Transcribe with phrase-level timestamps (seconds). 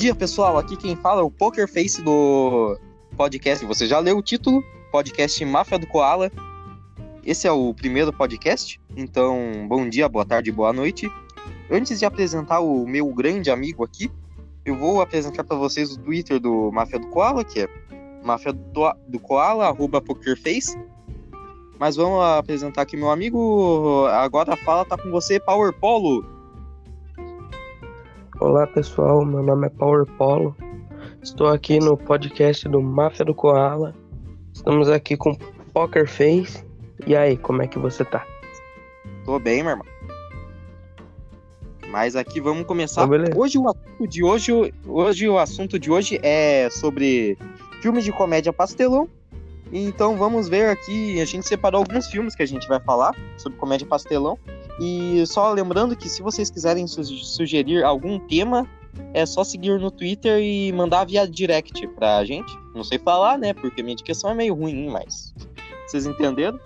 [0.00, 0.56] dia, pessoal.
[0.56, 2.74] Aqui quem fala é o Poker Face do
[3.18, 3.66] podcast.
[3.66, 4.64] Você já leu o título?
[4.90, 6.32] Podcast Máfia do Koala.
[7.22, 8.80] Esse é o primeiro podcast.
[8.96, 11.06] Então, bom dia, boa tarde, boa noite.
[11.70, 14.10] Antes de apresentar o meu grande amigo aqui,
[14.64, 17.68] eu vou apresentar para vocês o Twitter do Máfia do Koala, que é
[18.24, 20.82] Máfia do, do Koala, arroba Pokerface.
[21.78, 24.06] Mas vamos apresentar aqui meu amigo.
[24.06, 26.39] Agora a fala tá com você, Power Polo.
[28.40, 30.56] Olá pessoal, meu nome é Power Polo.
[31.22, 33.94] Estou aqui no podcast do Máfia do Koala.
[34.50, 35.36] Estamos aqui com
[35.74, 36.64] Poker Face.
[37.06, 38.26] E aí, como é que você tá?
[39.26, 39.86] Tô bem, meu irmão.
[41.90, 43.06] Mas aqui vamos começar.
[43.06, 47.36] Tá hoje o assunto de hoje, hoje o assunto de hoje é sobre
[47.82, 49.06] filmes de comédia pastelão.
[49.70, 53.58] Então vamos ver aqui, a gente separou alguns filmes que a gente vai falar sobre
[53.58, 54.38] comédia pastelão.
[54.80, 58.66] E só lembrando que se vocês quiserem su sugerir algum tema,
[59.12, 62.50] é só seguir no Twitter e mandar via direct pra gente.
[62.74, 63.52] Não sei falar, né?
[63.52, 65.34] Porque minha dicção é meio ruim, mas
[65.86, 66.58] vocês entenderam?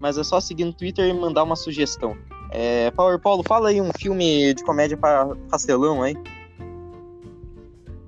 [0.00, 2.16] Mas é só seguir no Twitter e mandar uma sugestão.
[2.50, 6.16] É, Power Paulo, fala aí um filme de comédia para pastelão aí.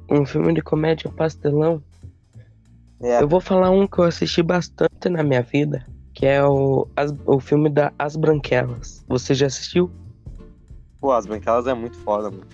[0.08, 1.82] Um filme de comédia pastelão?
[3.02, 3.22] É.
[3.22, 5.86] Eu vou falar um que eu assisti bastante na minha vida,
[6.20, 9.02] que é o, as, o filme da As Branquelas.
[9.08, 9.90] Você já assistiu?
[11.00, 12.46] Pô, As Branquelas é muito foda, mano.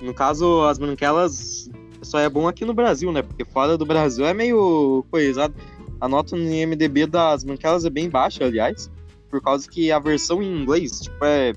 [0.00, 1.68] No caso, As Branquelas
[2.00, 3.20] só é bom aqui no Brasil, né?
[3.20, 5.54] Porque fora do Brasil é meio coisado.
[6.00, 8.90] A nota no IMDB das Branquelas é bem baixa, aliás,
[9.28, 11.52] por causa que a versão em inglês, tipo, é,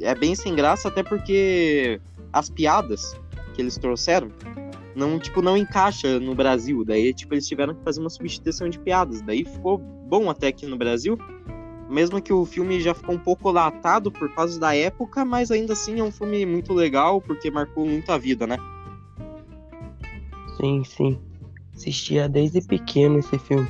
[0.00, 2.00] é bem sem graça, até porque
[2.32, 3.14] as piadas
[3.54, 4.32] que eles trouxeram
[4.96, 6.82] não, tipo, não encaixa no Brasil.
[6.84, 9.20] Daí, tipo, eles tiveram que fazer uma substituição de piadas.
[9.20, 11.18] Daí ficou bom até aqui no Brasil.
[11.88, 15.74] Mesmo que o filme já ficou um pouco latado por causa da época, mas ainda
[15.74, 18.56] assim é um filme muito legal porque marcou muito a vida, né?
[20.56, 21.18] Sim, sim.
[21.74, 23.68] Assistia desde pequeno esse filme.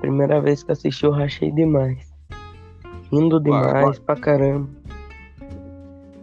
[0.00, 2.14] Primeira vez que assisti eu rachei demais.
[3.10, 4.68] Rindo demais pra caramba.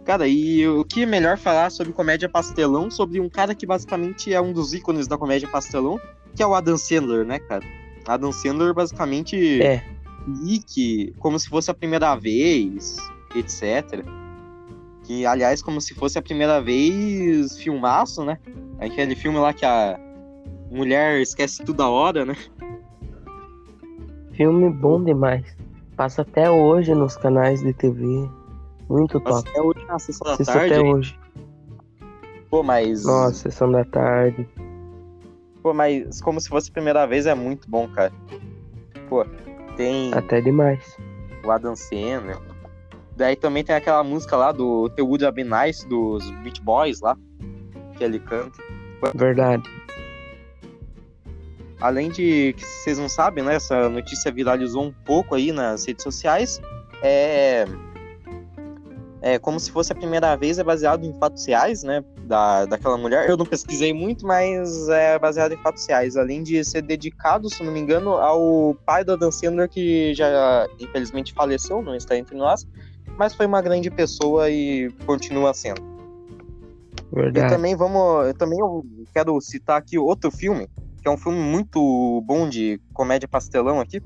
[0.06, 4.32] Cara, e o que é melhor falar sobre comédia pastelão, sobre um cara que basicamente
[4.32, 6.00] é um dos ícones da comédia pastelão,
[6.32, 7.64] que é o Adam Sandler, né, cara?
[8.06, 9.82] Adam Sandler basicamente é
[10.28, 12.96] Nick, como se fosse a primeira vez,
[13.34, 14.04] etc.
[15.02, 18.38] Que, aliás, como se fosse a primeira vez, filmaço, né?
[18.78, 19.98] Aquele filme lá que a
[20.70, 22.36] mulher esquece tudo a hora, né?
[24.34, 25.44] Filme bom demais.
[25.96, 28.28] Passa até hoje nos canais de TV.
[28.88, 29.48] Muito top.
[29.48, 30.74] Até hoje na sessão da tarde.
[30.74, 31.18] até hoje.
[32.48, 33.04] Pô, mas.
[33.04, 34.48] Nossa, sessão da tarde.
[35.62, 38.12] Pô, mas como se fosse a primeira vez é muito bom, cara.
[39.08, 39.24] Pô,
[39.76, 40.96] tem Até demais.
[41.44, 42.38] o Adam Sandler.
[43.16, 47.00] Daí também tem aquela música lá do The Would Have Been Nice, dos Beach Boys
[47.00, 47.16] lá,
[47.96, 48.62] que ele canta.
[49.14, 49.68] Verdade.
[51.80, 53.54] Além de que vocês não sabem, né?
[53.56, 56.60] Essa notícia viralizou um pouco aí nas redes sociais.
[57.02, 57.66] É.
[59.26, 62.04] É como se fosse a primeira vez, é baseado em fatos reais, né?
[62.26, 63.28] Da, daquela mulher.
[63.28, 66.16] Eu não pesquisei muito, mas é baseado em fatos reais.
[66.16, 70.68] Além de ser dedicado, se não me engano, ao pai da Dan Sandler, que já
[70.78, 72.64] infelizmente faleceu, não está entre nós,
[73.18, 75.82] mas foi uma grande pessoa e continua sendo.
[77.10, 77.52] E Verdade.
[77.52, 78.28] também vamos.
[78.28, 80.68] Eu também eu quero citar aqui outro filme,
[81.02, 84.00] que é um filme muito bom de comédia pastelão aqui.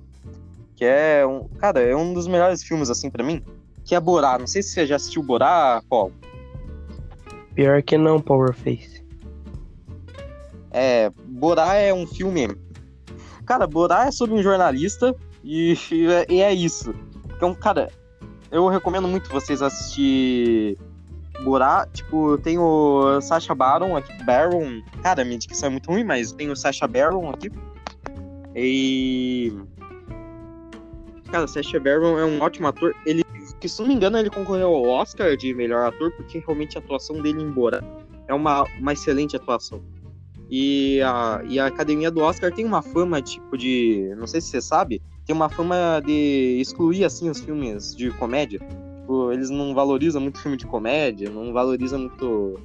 [0.74, 1.46] Que é um.
[1.58, 3.44] Cara, é um dos melhores filmes, assim, pra mim.
[3.84, 4.38] Que é Borá.
[4.38, 6.14] Não sei se você já assistiu Borá, Paulo.
[7.54, 9.04] Pior que não, Powerface.
[10.70, 11.10] É.
[11.26, 12.48] Borá é um filme.
[13.44, 15.74] Cara, Borá é sobre um jornalista e,
[16.28, 16.94] e é isso.
[17.36, 17.90] Então, cara,
[18.50, 20.78] eu recomendo muito vocês assistir
[21.42, 21.86] Borá.
[21.92, 24.12] Tipo, tem o Sacha Baron aqui.
[24.24, 24.82] Baron.
[25.02, 27.50] Cara, minha dicção é muito ruim, mas tem o Sacha Baron aqui.
[28.54, 29.52] E.
[31.30, 32.94] Cara, Sacha Baron é um ótimo ator.
[33.06, 33.24] Ele,
[33.60, 36.80] que se não me engano, ele concorreu ao Oscar de melhor ator, porque realmente a
[36.80, 37.82] atuação dele em Borá
[38.26, 39.82] é uma, uma excelente atuação.
[40.50, 44.12] E a, e a academia do Oscar tem uma fama, tipo, de.
[44.16, 48.58] Não sei se você sabe, tem uma fama de excluir, assim, os filmes de comédia.
[48.58, 52.60] Tipo, eles não valorizam muito filme de comédia, não valorizam muito.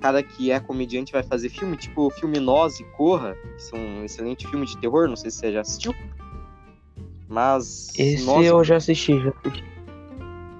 [0.00, 3.78] Cara que é comediante vai fazer filme, tipo o filme Nós e Corra, que são
[3.78, 5.94] um excelente filme de terror, não sei se você já assistiu.
[7.28, 7.88] Mas.
[7.96, 9.71] Esse Nós, eu já assisti, já assisti.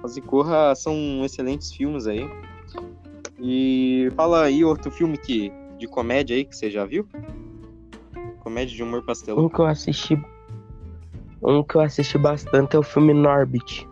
[0.03, 2.29] Nós e Corra são excelentes filmes aí.
[3.39, 7.07] E fala aí outro filme que, de comédia aí que você já viu?
[8.41, 9.45] Comédia de humor pastelão.
[9.45, 10.21] Um que eu assisti.
[11.41, 13.87] Um que eu assisti bastante é o filme Norbit.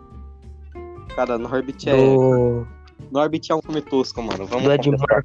[1.16, 1.96] Cara, Norbit é.
[1.96, 2.66] Do.
[3.10, 4.46] Norbit é um filme tosco, mano.
[4.46, 5.24] Vamos Do confessar.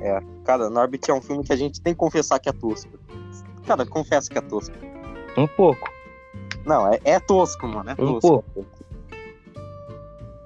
[0.00, 2.92] É, cara, Norbit é um filme que a gente tem que confessar que é tosco.
[3.66, 4.74] Cara, confesso que é tosco.
[5.36, 5.90] Um pouco.
[6.64, 7.90] Não, é, é tosco, mano.
[7.90, 8.44] É Um tosco.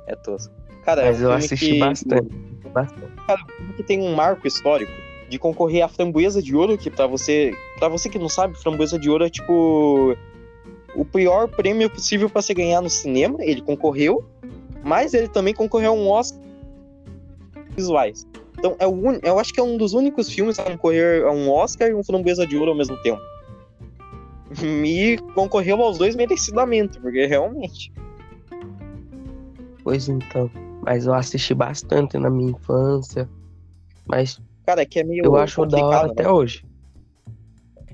[0.08, 0.52] É tosco.
[0.84, 2.34] Cara, Mas é um eu assisti que, bastante.
[2.72, 3.12] Bastante.
[3.26, 4.90] Cara, filme que tem um marco histórico
[5.28, 7.54] de concorrer à framboesa de ouro, que pra você.
[7.78, 10.16] para você que não sabe, framboesa de ouro é tipo.
[10.96, 13.36] O pior prêmio possível pra você ganhar no cinema.
[13.40, 14.24] Ele concorreu,
[14.82, 16.40] mas ele também concorreu a um Oscar
[17.76, 18.26] visuais.
[18.58, 19.20] Então, é o un...
[19.22, 22.02] eu acho que é um dos únicos filmes a concorrer a um Oscar e um
[22.02, 23.20] framboesa de ouro ao mesmo tempo.
[24.84, 27.92] E concorreu aos dois merecidamente, porque realmente.
[29.88, 30.50] Pois então.
[30.82, 33.26] Mas eu assisti bastante na minha infância.
[34.06, 35.24] Mas Cara, é que é meio.
[35.24, 36.12] eu acho da hora né?
[36.12, 36.62] até hoje.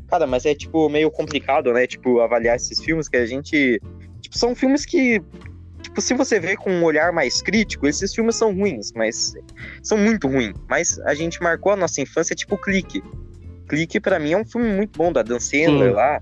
[0.08, 1.86] Cara, mas é tipo meio complicado, né?
[1.86, 3.80] Tipo, avaliar esses filmes que a gente.
[4.20, 5.22] Tipo, são filmes que.
[5.82, 9.34] Tipo, se você vê com um olhar mais crítico, esses filmes são ruins, mas.
[9.80, 10.56] São muito ruins.
[10.68, 13.04] Mas a gente marcou a nossa infância, tipo, Clique.
[13.68, 16.20] Clique, pra mim, é um filme muito bom, da Dan Sandler lá.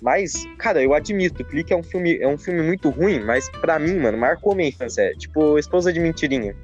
[0.00, 3.78] Mas, cara, eu admito, Clique é um filme, é um filme muito ruim, mas pra
[3.78, 5.02] mim, mano, marcou minha infância.
[5.02, 6.54] É, tipo, Esposa de Mentirinha.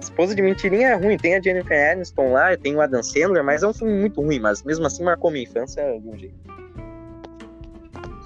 [0.00, 3.62] Esposa de Mentirinha é ruim, tem a Jennifer Aniston lá, tem o Adam Sandler, mas
[3.62, 6.34] é um filme muito ruim, mas mesmo assim marcou minha infância de um jeito.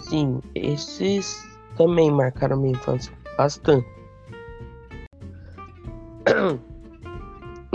[0.09, 1.45] Sim, esses
[1.77, 3.87] também marcaram minha infância bastante.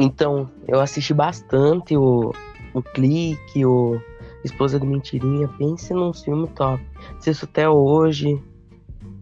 [0.02, 2.34] Então, eu assisti bastante o,
[2.74, 4.02] o Clique, o
[4.44, 5.48] Esposa de Mentirinha.
[5.58, 6.84] Pense num filme top.
[7.18, 8.42] Assisto até hoje.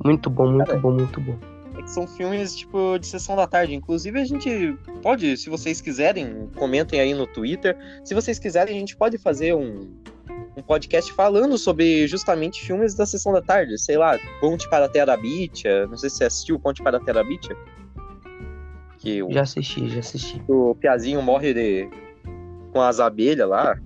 [0.03, 1.35] Muito bom, muito Cara, bom, muito bom.
[1.75, 3.73] Que são filmes, tipo, de sessão da tarde.
[3.75, 7.77] Inclusive, a gente pode, se vocês quiserem, comentem aí no Twitter.
[8.03, 9.87] Se vocês quiserem, a gente pode fazer um,
[10.55, 13.77] um podcast falando sobre justamente filmes da sessão da tarde.
[13.79, 15.87] Sei lá, Ponte para a Terabitia.
[15.87, 17.55] Não sei se você assistiu Ponte para a Terabitia.
[18.97, 20.41] Que o, Já assisti, já assisti.
[20.47, 21.89] o Piazinho morre de,
[22.73, 23.79] com as abelhas lá.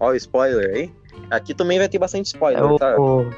[0.00, 0.92] Ó, o spoiler aí.
[1.30, 2.96] Aqui também vai ter bastante spoiler, É o, tá?
[3.00, 3.30] o-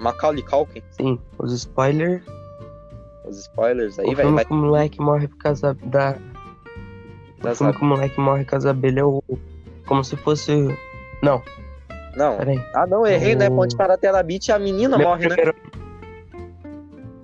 [0.00, 2.22] Macaulay Culkin, sim, os spoilers.
[3.24, 6.16] os spoilers aí, o vai, filme vai que o moleque morre por causa da.
[7.38, 9.22] O das filme que o moleque morre por causa da abelha é o.
[9.86, 10.52] Como se fosse.
[11.22, 11.42] Não,
[12.16, 12.36] Não.
[12.38, 12.58] peraí.
[12.74, 13.48] Ah, não, errei, né?
[13.48, 15.34] O- Ponte para a Terabit, a menina Meu morre, né?
[15.34, 15.56] primeiro-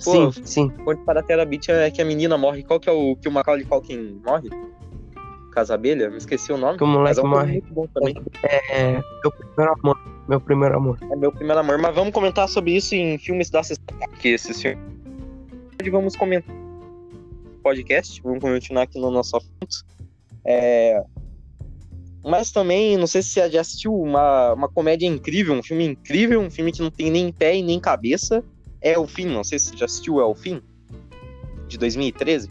[0.05, 0.69] Pô, Sim, sim.
[0.85, 2.63] Ponte para a Terabit é que a menina morre.
[2.65, 4.49] Qual que é o que o Macaulay Culkin morre?
[5.53, 6.11] Casa Abelha?
[6.11, 6.79] Me esqueci o nome.
[6.79, 7.53] Que o moleque é um filme morre.
[7.53, 8.15] muito bom também.
[8.71, 8.93] É.
[9.23, 9.99] Meu primeiro amor.
[10.29, 10.99] Meu primeiro amor.
[11.03, 11.79] É meu primeiro amor.
[11.79, 13.85] Mas vamos comentar sobre isso em filmes da sessão.
[14.21, 14.85] Que esses filmes.
[15.81, 16.63] Hoje Vamos comentar
[17.63, 18.21] podcast.
[18.23, 19.85] Vamos continuar aqui no nosso assunto.
[20.45, 21.03] É...
[22.25, 26.41] Mas também, não sei se você já assistiu uma, uma comédia incrível, um filme incrível,
[26.41, 28.45] um filme que não tem nem pé e nem cabeça.
[28.81, 30.61] É o fim, não sei se você já assistiu É o fim,
[31.67, 32.49] de 2013.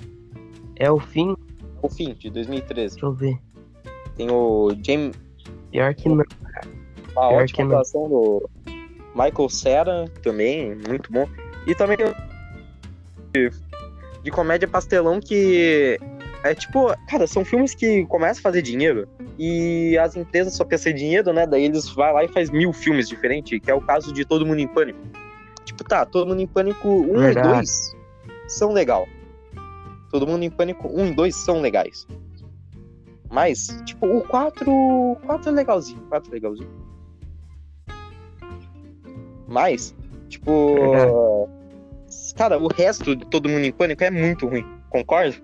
[0.76, 1.36] É o fim?
[1.82, 2.96] O fim, de 2013.
[2.96, 3.38] Deixa eu ver.
[4.16, 5.16] Tem o James,
[5.72, 6.16] Pior que não.
[6.16, 8.50] uma Pior ótima atuação do
[9.16, 11.28] Michael Cera, também, muito bom.
[11.66, 11.98] E também
[13.34, 13.50] de,
[14.24, 15.98] de comédia pastelão que
[16.44, 19.08] é tipo, cara, são filmes que começam a fazer dinheiro
[19.38, 21.46] e as empresas só pensam em dinheiro, né?
[21.46, 24.46] Daí eles vão lá e faz mil filmes diferentes, que é o caso de Todo
[24.46, 25.00] Mundo em Pânico.
[25.64, 27.48] Tipo, tá, Todo Mundo em Pânico 1 Verdade.
[27.48, 27.96] e 2
[28.48, 29.08] são legal.
[30.12, 32.06] Todo Mundo em Pânico 1 e 2 são legais.
[33.30, 36.70] Mas, tipo, o 4, o 4 é legalzinho, o 4 é legalzinho.
[39.48, 39.96] Mas,
[40.28, 40.76] tipo,
[42.36, 45.36] cara, o resto de Todo Mundo em Pânico é muito ruim, concorda?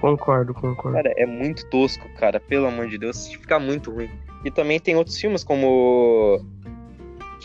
[0.00, 0.96] Concordo, concordo.
[0.96, 4.10] Cara, é muito tosco, cara, pelo amor de Deus, fica muito ruim.
[4.44, 6.44] E também tem outros filmes como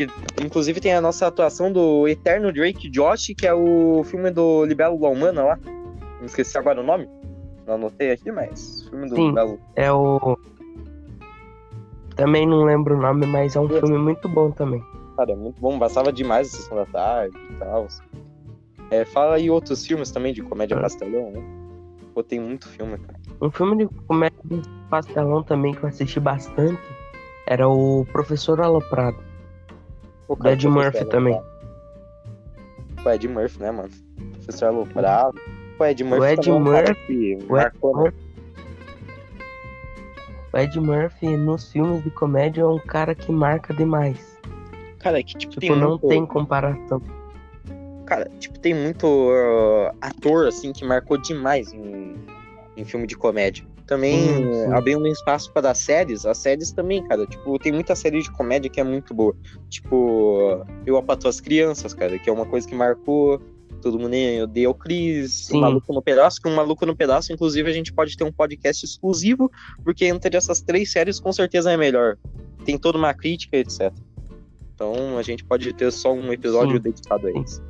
[0.08, 4.63] que inclusive tem a nossa atuação do eterno Drake Josh, que é o filme do
[4.65, 5.60] Libelo La Humana lá.
[6.20, 7.10] Não esqueci agora o nome.
[7.68, 9.27] Não anotei aqui, mas filme do Sim.
[9.29, 9.60] Libelo.
[9.75, 10.38] É o.
[12.15, 13.79] Também não lembro o nome, mas é um Isso.
[13.79, 14.84] filme muito bom também.
[15.15, 17.88] Cara, é muito bom, passava demais a sessão da tarde e tal.
[18.91, 20.82] É, fala aí outros filmes também de comédia Ah.
[20.82, 21.41] pastelão, né?
[22.13, 23.20] Pô, tem muito filme, cara.
[23.41, 24.38] Um filme de comédia
[24.89, 26.82] pastelão também que eu assisti bastante
[27.46, 29.29] era o Professor Aloprado.
[30.36, 31.42] Do Ed Murphy também.
[33.04, 33.90] Pô, Ed Murphy, né, mano?
[34.34, 35.40] Professor Aloprado.
[35.82, 38.04] Ed Murphy Ed também é um cara Murphy- o Ed marcou, né?
[38.04, 38.30] Murphy-
[40.52, 44.38] O Ed Murphy nos filmes de comédia é um cara que marca demais.
[45.00, 46.08] Cara, é que tipo, Tipo, tem não muito...
[46.08, 47.02] tem comparação.
[48.06, 52.16] Cara, tipo, tem muito uh, ator, assim, que marcou demais em,
[52.80, 53.66] em filme de comédia.
[53.86, 57.26] Também, abrindo um espaço para as séries, as séries também, cara.
[57.26, 59.36] Tipo, tem muita série de comédia que é muito boa.
[59.68, 63.42] Tipo, Eu, a Patroa as Crianças, cara, que é uma coisa que marcou.
[63.82, 65.58] Todo mundo odeia o Chris, Sim.
[65.58, 68.32] o Maluco no Pedaço, que o Maluco no Pedaço, inclusive, a gente pode ter um
[68.32, 69.50] podcast exclusivo,
[69.84, 72.18] porque entre essas três séries, com certeza é melhor.
[72.66, 73.94] Tem toda uma crítica, etc.
[74.76, 76.84] Então, a gente pode ter só um episódio Sim.
[76.84, 77.64] dedicado a isso.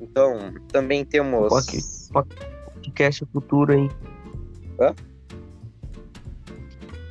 [0.00, 1.52] Então, também temos...
[1.52, 1.80] Ok.
[2.88, 3.90] Podcast futuro aí.
[4.80, 4.94] Hã?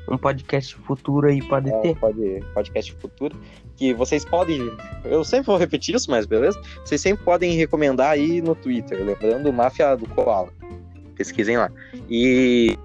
[0.10, 1.96] Um podcast futuro aí pode É, ter.
[1.98, 3.38] pode, podcast futuro,
[3.75, 4.72] que vocês podem,
[5.05, 6.60] eu sempre vou repetir isso, mas beleza?
[6.84, 10.50] Vocês sempre podem recomendar aí no Twitter, lembrando Máfia do Koala.
[11.15, 11.69] Pesquisem lá.
[12.10, 12.77] E,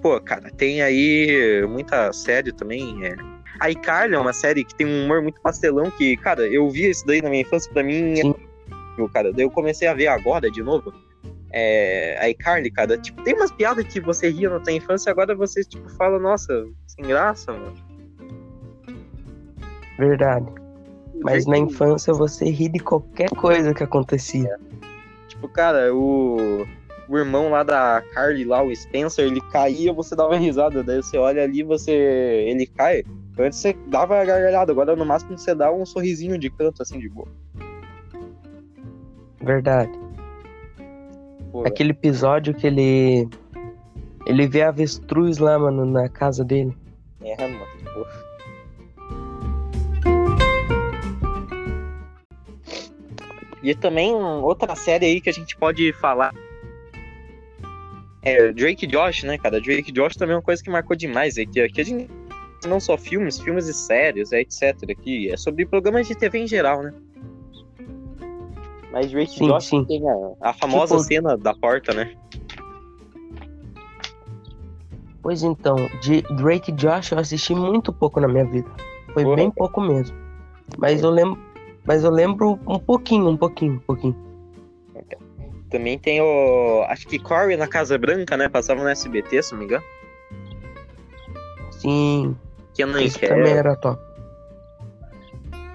[0.00, 3.04] pô, cara, tem aí muita série também.
[3.06, 3.14] É...
[3.60, 6.88] A iCarly é uma série que tem um humor muito pastelão, que, cara, eu vi
[6.88, 8.34] isso daí na minha infância, pra mim, Sim.
[8.98, 9.08] é...
[9.12, 9.32] cara.
[9.32, 10.92] Daí eu comecei a ver agora de novo.
[11.50, 15.34] É, a iCarly, cara, tipo, tem umas piadas que você ria na tua infância, agora
[15.34, 17.74] você, tipo, fala, nossa, sem graça, mano.
[19.98, 20.46] Verdade.
[21.22, 24.58] Mas na infância você ri de qualquer coisa que acontecia.
[25.26, 26.64] Tipo, cara, o,
[27.08, 30.82] o irmão lá da Carly, lá, o Spencer, ele caía, você dava risada.
[30.84, 31.92] Daí você olha ali, você.
[31.92, 33.02] ele cai.
[33.38, 37.08] Antes você dava gargalhada, agora no máximo você dá um sorrisinho de canto, assim, de
[37.08, 37.28] boa.
[39.40, 39.92] Verdade.
[41.58, 43.28] Pô, Aquele episódio que ele.
[44.26, 46.76] Ele vê avestruz lá, mano, na casa dele.
[47.20, 47.66] É, mano.
[47.92, 48.06] Pô.
[53.60, 56.32] E também outra série aí que a gente pode falar.
[58.22, 59.60] É Drake e Josh, né, cara?
[59.60, 61.36] Drake e Josh também é uma coisa que marcou demais.
[61.38, 62.08] É que aqui a gente
[62.66, 64.76] não só filmes, filmes e séries, é, etc.
[64.90, 66.94] Aqui é sobre programas de TV em geral, né?
[68.92, 69.84] Mas Drake Sim, Josh sim.
[69.84, 72.14] tem a, a famosa Tipo- cena da porta, né?
[75.22, 78.68] Pois então, de Drake e Josh eu assisti muito pouco na minha vida.
[79.12, 79.36] Foi Porra.
[79.36, 80.16] bem pouco mesmo.
[80.78, 81.38] Mas eu lembro.
[81.84, 84.16] Mas eu lembro um pouquinho, um pouquinho, um pouquinho.
[85.70, 86.82] Também tem o.
[86.88, 88.48] Acho que Corey na Casa Branca, né?
[88.48, 89.84] Passava no SBT, se não me engano.
[91.72, 92.36] Sim,
[92.74, 93.28] Kenan isso Kel.
[93.28, 94.00] também era top.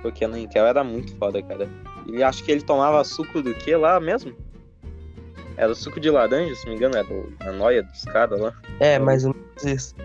[0.04, 1.70] O Kenan Kel era muito foda, cara.
[2.08, 4.34] Ele acho que ele tomava suco do que lá mesmo?
[5.56, 8.40] Era o suco de laranja, se não me engano, era o- a noia dos caras
[8.40, 8.54] lá.
[8.80, 9.96] É, mais ou menos isso.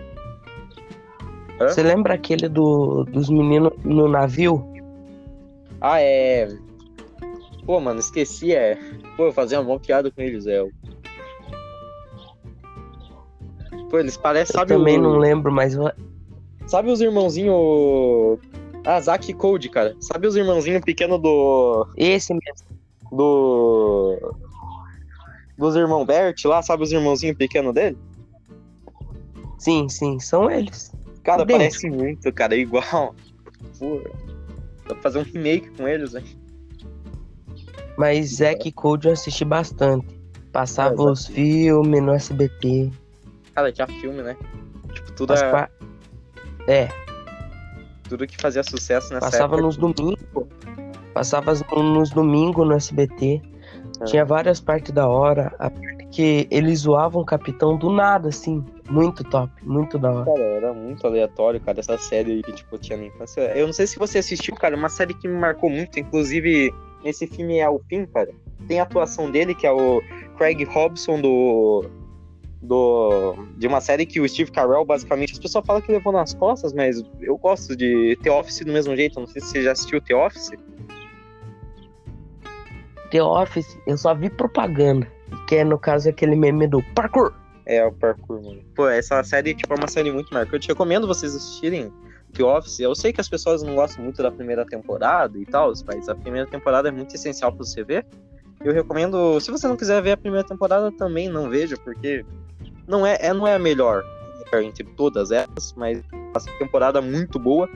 [1.59, 1.67] Hã?
[1.69, 4.63] Você lembra aquele do, dos meninos no navio?
[5.81, 6.47] Ah, é.
[7.65, 8.77] Pô, mano, esqueci, é.
[9.17, 10.63] Pô, eu fazia uma boa piada com eles, é.
[13.89, 15.01] Pô, eles parecem, Eu sabe também o...
[15.01, 15.75] não lembro, mas
[16.67, 18.39] Sabe os irmãozinhos.
[18.91, 19.95] Ah, Zack e Code, cara.
[19.99, 21.87] Sabe os irmãozinhos pequenos do.
[21.95, 22.67] esse mesmo.
[23.11, 24.35] do.
[25.55, 27.95] Dos irmãos Bert lá, sabe os irmãozinhos pequenos dele?
[29.59, 30.91] Sim, sim, são eles.
[31.21, 31.59] Cara, Idêntico.
[31.59, 33.13] parece muito, cara, é igual.
[33.77, 34.01] Pô,
[34.87, 36.23] dá pra fazer um remake com eles, né?
[37.95, 40.07] Mas Zack e Code eu assisti bastante.
[40.51, 42.89] Passava É, os filmes no SBT.
[43.53, 44.35] Cara, tinha filme, né?
[44.93, 45.69] Tipo, tudo, As é- pa-
[46.67, 46.87] É,
[48.09, 49.61] tudo que fazia sucesso nessa passava época.
[49.61, 50.17] nos domingos.
[51.13, 53.41] Passava no- nos domingos no SBT.
[54.01, 54.03] É.
[54.05, 55.53] Tinha várias partes da hora.
[55.59, 58.63] A parte que eles zoavam o capitão do nada, assim.
[58.89, 60.25] Muito top, muito da hora.
[60.25, 63.41] Cara, era muito aleatório, cara, essa série aí que, tipo, tinha na infância.
[63.55, 66.73] Eu não sei se você assistiu, cara, uma série que me marcou muito, inclusive,
[67.03, 68.31] nesse filme é o fim, cara.
[68.67, 70.01] Tem a atuação dele, que é o
[70.37, 71.85] Craig Robson do...
[72.61, 76.33] do de uma série que o Steve Carell, basicamente, as pessoas falam que levou nas
[76.33, 79.19] costas, mas eu gosto de The Office do mesmo jeito.
[79.19, 80.51] Não sei se você já assistiu The Office.
[83.11, 85.07] The Office, eu só vi propaganda.
[85.47, 87.33] Que é, no caso, aquele meme do parkour.
[87.65, 88.61] É, o parkour, mano.
[88.75, 90.69] Pô, essa série, tipo, é uma série muito marcante.
[90.69, 91.91] Eu recomendo vocês assistirem
[92.33, 92.79] The Office.
[92.79, 96.15] Eu sei que as pessoas não gostam muito da primeira temporada e tal, mas a
[96.15, 98.05] primeira temporada é muito essencial pra você ver.
[98.63, 102.25] Eu recomendo, se você não quiser ver a primeira temporada, também não veja, porque
[102.87, 104.03] não é, é- não é a melhor
[104.63, 106.01] entre todas elas, mas
[106.33, 107.69] a temporada muito boa.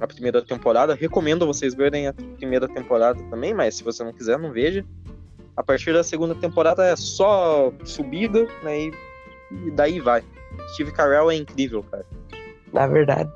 [0.00, 0.94] A primeira temporada.
[0.94, 4.84] Recomendo vocês verem a primeira temporada também, mas se você não quiser, não veja.
[5.56, 8.80] A partir da segunda temporada é só subida, né?
[8.80, 8.92] E,
[9.66, 10.22] e daí vai.
[10.74, 12.04] Steve Carell é incrível, cara.
[12.72, 13.30] Na verdade.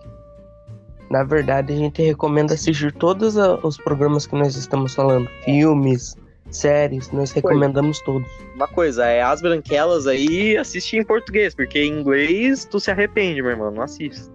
[1.08, 5.26] Na verdade, a gente recomenda assistir todos os programas que nós estamos falando.
[5.44, 6.16] Filmes,
[6.50, 8.28] séries, nós recomendamos todos.
[8.54, 13.40] Uma coisa, é As Branquelas aí, assiste em português, porque em inglês tu se arrepende,
[13.42, 14.30] meu irmão, não assiste.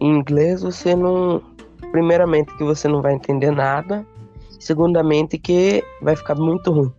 [0.00, 1.42] Em inglês você não.
[1.90, 4.06] Primeiramente que você não vai entender nada.
[4.58, 6.92] Segundamente que vai ficar muito ruim.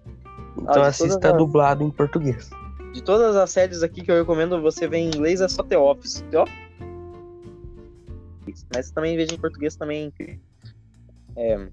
[0.58, 2.50] Então de assista as- dublado em português.
[2.94, 5.78] De todas as séries aqui que eu recomendo você ver em inglês é só The
[5.78, 6.24] Office.
[6.30, 6.54] The Office.
[8.74, 10.14] Mas também veja em português também.
[11.36, 11.68] É,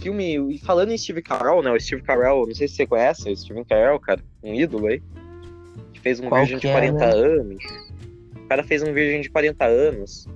[0.00, 0.54] filme.
[0.54, 1.70] E falando em Steve Carell, né?
[1.70, 5.02] O Steve Carell, não sei se você conhece, o Steve Carell, cara, um ídolo aí.
[5.92, 7.12] Que fez um Qual Virgem de é, 40 né?
[7.12, 7.64] anos.
[8.36, 10.28] O cara fez um Virgem de 40 anos.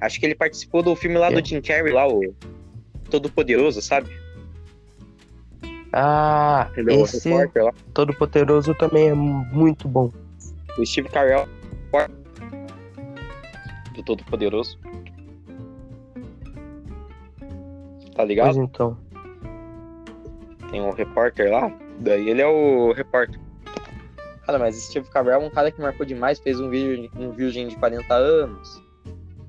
[0.00, 1.40] Acho que ele participou do filme lá É.
[1.40, 2.34] do Jim Carrey, lá, o
[3.10, 4.10] Todo Poderoso, sabe?
[5.92, 7.72] Ah, Ele é esse repórter lá.
[7.94, 10.12] Todo Poderoso também é muito bom.
[10.78, 11.48] O Steve Carell
[13.94, 14.78] do Todo Poderoso.
[18.16, 18.46] Tá ligado?
[18.46, 18.96] Pois então.
[20.70, 21.70] Tem um repórter lá.
[22.00, 23.38] Daí ele é o repórter.
[24.44, 26.38] Cara, mas Steve Carell é um cara que marcou demais.
[26.38, 28.82] Fez um virgem, um virgem de 40 anos.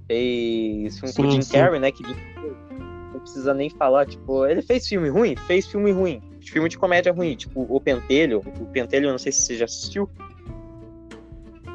[0.08, 1.54] Fez com o Sim, Jim sim.
[1.54, 1.92] Carrey, né?
[1.92, 4.06] Que não precisa nem falar.
[4.06, 5.36] Tipo, ele fez filme ruim?
[5.36, 6.22] Fez filme ruim.
[6.42, 7.36] Filme de comédia ruim.
[7.36, 8.42] Tipo, O Pentelho.
[8.60, 10.10] O Pentelho, não sei se você já assistiu.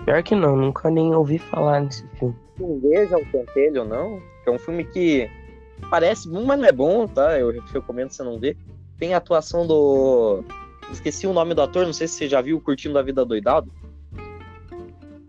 [0.04, 2.34] Pior que não, nunca nem ouvi falar nesse filme.
[2.58, 4.20] Não veja o Pentelho, não.
[4.46, 5.30] É um filme que
[5.88, 7.38] parece bom, mas não é bom, tá?
[7.38, 8.56] Eu recomendo você não ver.
[8.98, 10.44] Tem a atuação do.
[10.90, 13.72] Esqueci o nome do ator, não sei se você já viu Curtindo a Vida Doidado.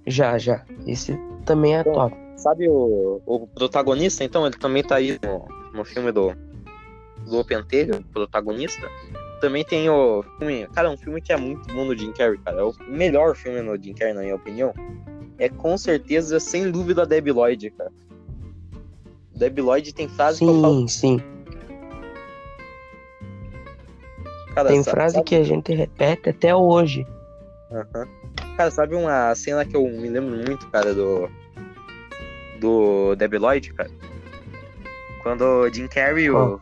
[0.06, 0.64] Já, já.
[0.86, 2.16] Esse também é Então, top.
[2.36, 4.46] Sabe o, o protagonista, então?
[4.46, 6.36] Ele também tá aí no, no filme do,
[7.26, 8.90] do Pentelho, o protagonista.
[9.40, 10.68] Também tem o filme.
[10.74, 12.62] Cara, um filme que é muito bom no Jim Carrey, cara.
[12.62, 14.74] É o melhor filme no Jim Carrey, na minha opinião.
[15.38, 17.92] É com certeza, sem dúvida, Debbie Lloyd, cara.
[19.44, 20.88] Debbie Lloyd tem frase que eu falo.
[20.88, 21.22] Sim, sim.
[24.56, 27.06] Cara, Tem sa- frase sabe- que a gente repete até hoje.
[27.72, 28.08] Aham.
[28.56, 31.30] Cara, sabe uma cena que eu me lembro muito, cara, do.
[32.60, 33.90] Do Debbie Lloyd, cara?
[35.24, 36.60] Quando o Jim Carrey, o,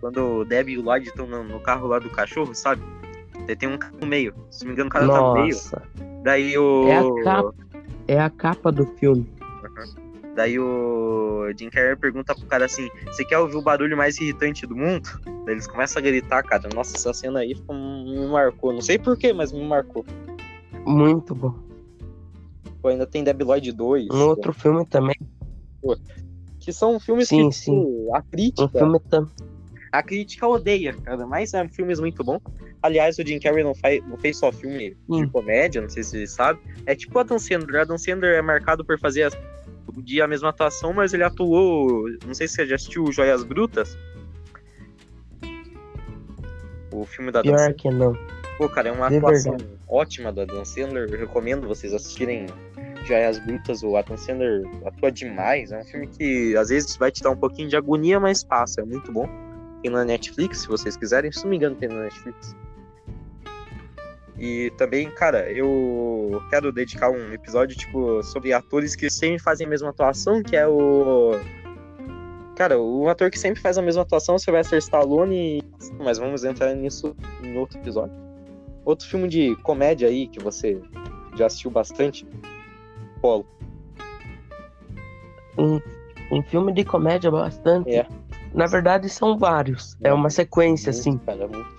[0.00, 2.82] quando o Debbie e o Lloyd estão no, no carro lá do cachorro, sabe?
[3.58, 4.34] Tem um cara no meio.
[4.50, 5.46] Se não me engano, o cara tá no meio.
[5.54, 5.82] Nossa,
[6.22, 6.88] Daí o.
[6.88, 7.54] É a capa.
[8.08, 9.26] é a capa do filme.
[10.38, 14.64] Daí o Jim Carrey pergunta pro cara assim: Você quer ouvir o barulho mais irritante
[14.68, 15.08] do mundo?
[15.44, 16.68] Daí eles começam a gritar, cara.
[16.72, 18.72] Nossa, essa cena aí me marcou.
[18.72, 20.06] Não sei porquê, mas me marcou.
[20.86, 21.52] Muito bom.
[22.80, 24.06] Pô, ainda tem Debbie Lloyd 2.
[24.12, 25.16] Um outro filme também.
[26.60, 27.72] Que são filmes Sim, que sim.
[27.80, 28.68] tipo, a Um crítica.
[28.78, 29.28] filme tam...
[29.90, 31.26] A crítica odeia, cara.
[31.26, 32.40] Mas é filmes muito bons.
[32.80, 36.10] Aliás, o Jim Carrey não, faz, não fez só filme de comédia, não sei se
[36.10, 36.62] vocês sabem.
[36.86, 37.80] É tipo o Adam Sandler.
[37.80, 39.36] O Adam Sandler é marcado por fazer as-
[40.02, 42.08] dia a mesma atuação, mas ele atuou.
[42.26, 43.96] Não sei se você já assistiu Joias Brutas.
[46.92, 47.76] O filme da Pior Sandler.
[47.76, 48.16] que não.
[48.56, 49.56] Pô, cara, é uma De atuação
[49.88, 51.08] ótima do Adam Sandler.
[51.10, 52.46] Eu recomendo vocês assistirem
[53.04, 53.82] Joias Brutas.
[53.82, 55.72] O Adam Sandler atua demais.
[55.72, 58.82] É um filme que às vezes vai te dar um pouquinho de agonia, mas passa.
[58.82, 59.28] É muito bom.
[59.82, 61.32] Tem na Netflix, se vocês quiserem.
[61.32, 62.56] Se não me engano, tem na Netflix.
[64.38, 69.70] E também, cara, eu quero dedicar um episódio, tipo, sobre atores que sempre fazem a
[69.70, 71.32] mesma atuação, que é o.
[72.54, 75.62] Cara, o ator que sempre faz a mesma atuação o Sylvester Stallone.
[75.98, 78.14] Mas vamos entrar nisso em outro episódio.
[78.84, 80.80] Outro filme de comédia aí que você
[81.36, 82.26] já assistiu bastante?
[83.20, 83.46] Polo.
[85.56, 85.80] Um,
[86.30, 87.94] um filme de comédia bastante.
[87.94, 88.06] É.
[88.54, 89.96] Na verdade, são vários.
[90.02, 91.18] É uma sequência, Muito, assim.
[91.18, 91.77] Cara, muito.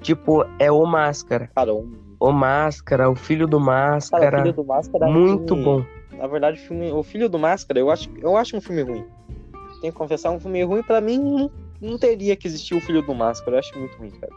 [0.00, 1.50] Tipo, é o Máscara.
[1.54, 1.92] Cara, um...
[2.18, 4.42] O Máscara, o Filho do cara, o Máscara.
[4.42, 5.84] Filho do Máscara é muito filme- bom.
[6.18, 9.04] Na verdade, o filme, o Filho do Máscara, eu acho, eu acho um filme ruim.
[9.80, 13.00] Tenho que confessar, um filme ruim pra mim não, não teria que existir o Filho
[13.00, 13.56] do Máscara.
[13.56, 14.32] Eu acho muito ruim, cara.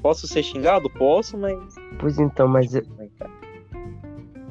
[0.00, 0.88] Posso ser xingado?
[0.88, 1.58] Posso, mas.
[1.98, 2.74] Pois então, mas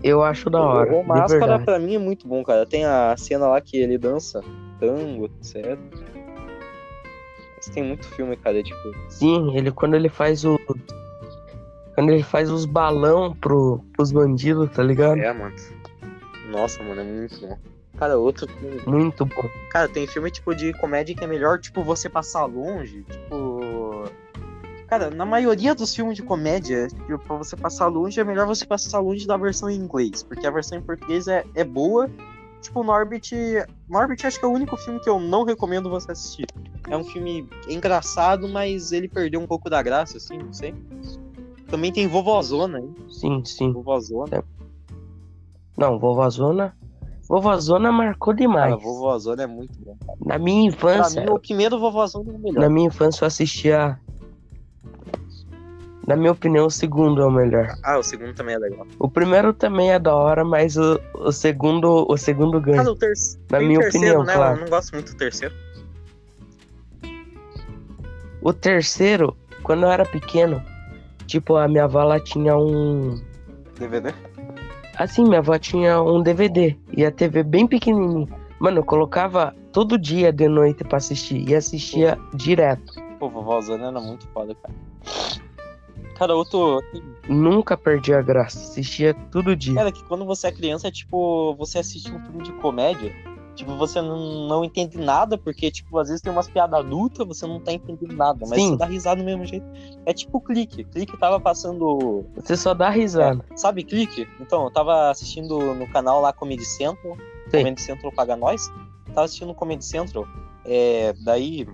[0.03, 0.93] eu, acho da hora.
[0.95, 2.65] O Máscara pra mim é muito bom, cara.
[2.65, 4.41] Tem a cena lá que ele dança
[4.79, 5.77] tango, etc.
[7.61, 8.95] Mas tem muito filme, cara, tipo.
[9.07, 10.59] Sim, ele quando ele faz o.
[11.93, 15.19] Quando ele faz os balão pro, pros bandidos, tá ligado?
[15.19, 15.55] É, mano.
[16.49, 17.57] Nossa, mano, é muito bom.
[17.97, 18.81] Cara, outro filme.
[18.87, 19.47] Muito bom.
[19.69, 23.03] Cara, tem filme tipo de comédia que é melhor, tipo, você passar longe.
[23.03, 24.05] Tipo.
[24.87, 28.65] Cara, na maioria dos filmes de comédia, tipo, pra você passar longe, é melhor você
[28.65, 30.23] passar longe da versão em inglês.
[30.23, 32.09] Porque a versão em português é, é boa.
[32.61, 33.33] Tipo, Norbit.
[33.89, 36.45] Norbit acho que é o único filme que eu não recomendo você assistir.
[36.89, 40.73] É um filme engraçado, mas ele perdeu um pouco da graça, assim, não sei.
[41.67, 42.95] Também tem Vovozona, hein?
[43.09, 43.71] Sim, sim.
[43.71, 44.43] Vovozona.
[45.77, 46.75] Não, Vovozona.
[47.27, 48.71] Vovozona marcou demais.
[48.75, 49.95] Cara, Vovozona é muito bom.
[50.25, 52.61] Na minha Pra infância, mim, o primeiro Vovozona é o melhor.
[52.61, 53.97] na minha infância eu assistia.
[56.11, 57.73] Na minha opinião, o segundo é o melhor.
[57.81, 58.85] Ah, o segundo também é legal.
[58.99, 62.79] O primeiro também é da hora, mas o, o segundo, o segundo ganha.
[62.79, 63.45] Cara, o terceiro.
[63.49, 64.33] Na minha opinião, né?
[64.33, 64.57] claro.
[64.57, 65.55] Eu não gosto muito do terceiro.
[68.41, 70.61] O terceiro, quando eu era pequeno,
[71.27, 73.17] tipo, a minha avó ela tinha um.
[73.79, 74.13] DVD?
[74.97, 78.27] Assim, minha avó tinha um DVD e a TV bem pequenininha.
[78.59, 83.01] Mano, eu colocava todo dia de noite pra assistir e assistia direto.
[83.17, 84.90] Pô, vovózona era muito foda, cara.
[86.21, 86.83] Cara, outro.
[87.27, 88.59] Nunca perdi a graça.
[88.59, 89.73] Assistia todo dia.
[89.73, 93.11] Cara, que quando você é criança, é tipo, você assiste um filme de comédia,
[93.55, 97.47] tipo, você não, não entende nada, porque, tipo, às vezes tem umas piadas adultas, você
[97.47, 98.69] não tá entendendo nada, mas Sim.
[98.69, 99.65] você dá risada do mesmo jeito.
[100.05, 100.83] É tipo clique.
[100.83, 102.23] Clique tava passando.
[102.35, 103.43] Você só dá risada.
[103.55, 104.27] Sabe clique?
[104.39, 107.17] Então, eu tava assistindo no canal lá Comedy Central.
[107.49, 107.57] Sim.
[107.57, 108.71] Comedy Central paga nós.
[109.07, 110.27] Tava assistindo Comedy Central.
[110.65, 111.67] É, daí.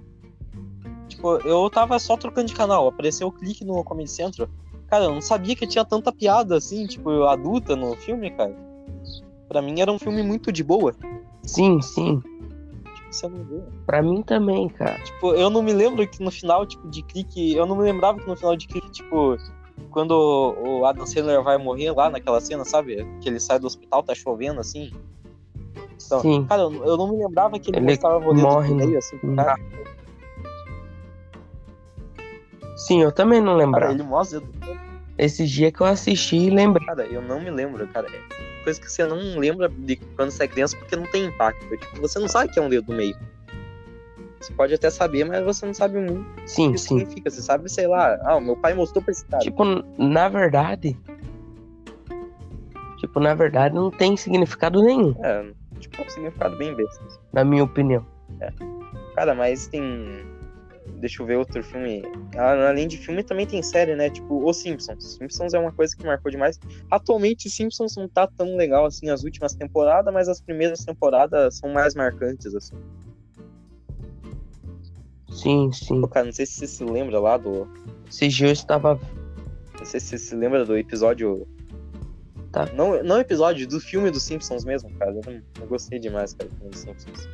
[1.17, 2.87] Tipo, eu tava só trocando de canal.
[2.87, 4.47] Apareceu o clique no Comedy Central.
[4.87, 8.55] Cara, eu não sabia que tinha tanta piada assim, tipo, adulta no filme, cara.
[9.49, 10.93] Pra mim era um filme muito de boa.
[11.43, 12.21] Sim, sim.
[12.21, 13.61] Tipo, você não vê.
[13.87, 14.99] Pra mim também, cara.
[15.03, 17.55] Tipo, eu não me lembro que no final, tipo, de clique.
[17.55, 19.35] Eu não me lembrava que no final de clique, tipo,
[19.89, 23.03] quando o Adam Sandler vai morrer lá naquela cena, sabe?
[23.21, 24.91] Que ele sai do hospital, tá chovendo assim.
[26.05, 26.45] Então, Sim.
[26.45, 28.97] Cara, eu eu não me lembrava que ele, Ele mostrava o dedo morre no meio,
[28.99, 29.59] assim, na- cara.
[32.77, 33.91] Sim, eu também não Cara, lembrava.
[33.93, 34.43] ele mostra o.
[35.17, 36.85] Esse dia que eu assisti e lembrei.
[36.85, 38.07] Cara, eu não me lembro, cara.
[38.07, 41.65] É coisa que você não lembra de quando você é criança porque não tem impacto.
[41.75, 43.17] Tipo, você não sabe que é um dedo no meio.
[44.39, 46.99] Você pode até saber, mas você não sabe muito o Sim, que sim.
[46.99, 47.29] significa.
[47.31, 49.41] Você sabe, sei lá, ah, o meu pai mostrou pra esse cara.
[49.41, 49.63] Tipo,
[49.97, 50.95] na verdade.
[52.97, 55.45] Tipo, na verdade não tem significado nenhum, É,
[55.79, 57.03] tipo, é um significado bem besta.
[57.33, 58.05] na minha opinião.
[59.15, 60.23] Cara, mas tem.
[60.97, 62.01] Deixa eu ver outro filme.
[62.35, 64.09] Ah, Além de filme, também tem série, né?
[64.09, 65.17] Tipo, Os Simpsons.
[65.17, 66.59] Simpsons é uma coisa que marcou demais.
[66.89, 71.69] Atualmente, Simpsons não tá tão legal assim as últimas temporadas, mas as primeiras temporadas são
[71.69, 72.75] mais marcantes, assim.
[75.31, 76.01] Sim, sim.
[76.01, 77.67] Pô, cara, não sei se você se lembra lá do.
[78.09, 78.99] Esse dia eu estava.
[79.77, 81.47] Não sei se você se lembra do episódio.
[82.51, 82.65] Tá.
[82.73, 85.11] Não, não episódio, do filme dos Simpsons mesmo, cara.
[85.11, 87.29] Eu, não, eu gostei demais, cara, do filme dos Simpsons.